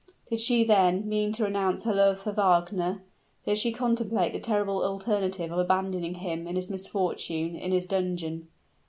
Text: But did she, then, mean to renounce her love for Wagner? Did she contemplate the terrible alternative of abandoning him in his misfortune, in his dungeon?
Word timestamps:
But 0.23 0.29
did 0.31 0.41
she, 0.41 0.63
then, 0.63 1.07
mean 1.07 1.31
to 1.33 1.43
renounce 1.43 1.83
her 1.83 1.93
love 1.93 2.17
for 2.21 2.31
Wagner? 2.31 3.03
Did 3.45 3.59
she 3.59 3.71
contemplate 3.71 4.33
the 4.33 4.39
terrible 4.39 4.83
alternative 4.83 5.51
of 5.51 5.59
abandoning 5.59 6.15
him 6.15 6.47
in 6.47 6.55
his 6.55 6.71
misfortune, 6.71 7.55
in 7.55 7.71
his 7.71 7.85
dungeon? 7.85 8.47